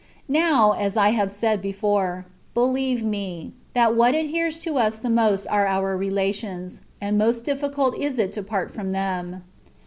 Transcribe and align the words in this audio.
Now 0.27 0.71
(as 0.71 0.97
I 0.97 1.09
have 1.09 1.31
said 1.31 1.61
before), 1.61 2.25
believe 2.55 3.03
me, 3.03 3.53
that 3.75 3.95
what 3.95 4.15
adheres 4.15 4.57
to 4.61 4.79
us 4.79 4.97
the 4.97 5.11
most 5.11 5.45
are 5.45 5.67
our 5.67 5.95
relations, 5.95 6.81
and 6.99 7.19
most 7.19 7.45
difficult 7.45 7.95
is 7.99 8.17
it 8.17 8.33
to 8.33 8.41
part 8.41 8.71
from 8.71 8.89
them. 8.93 9.43